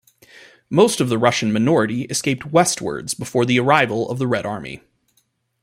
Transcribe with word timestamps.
Most 0.71 0.99
of 0.99 1.09
the 1.09 1.19
Russian 1.19 1.53
minority 1.53 2.05
escaped 2.05 2.47
westwards 2.51 3.13
before 3.13 3.45
the 3.45 3.59
arrival 3.59 4.09
of 4.09 4.17
the 4.17 4.25
Red 4.25 4.47
Army. 4.47 4.81